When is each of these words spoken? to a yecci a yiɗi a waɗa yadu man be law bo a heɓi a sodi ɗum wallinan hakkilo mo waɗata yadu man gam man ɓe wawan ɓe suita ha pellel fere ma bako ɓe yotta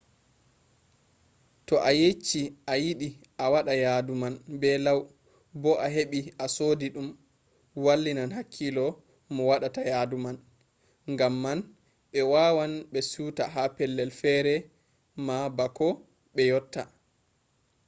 to 1.65 1.73
a 1.89 1.91
yecci 2.01 2.41
a 2.71 2.73
yiɗi 2.83 3.07
a 3.43 3.45
waɗa 3.53 3.73
yadu 3.83 4.13
man 4.21 4.33
be 4.59 4.69
law 4.85 4.99
bo 5.61 5.71
a 5.85 5.87
heɓi 5.95 6.19
a 6.43 6.45
sodi 6.55 6.87
ɗum 6.95 7.07
wallinan 7.85 8.29
hakkilo 8.37 8.85
mo 9.35 9.41
waɗata 9.49 9.81
yadu 9.91 10.15
man 10.25 10.37
gam 11.19 11.33
man 11.43 11.59
ɓe 12.11 12.19
wawan 12.31 12.71
ɓe 12.91 12.99
suita 13.11 13.43
ha 13.53 13.61
pellel 13.75 14.11
fere 14.19 14.53
ma 15.25 15.35
bako 15.57 15.87
ɓe 16.35 16.43
yotta 16.51 16.81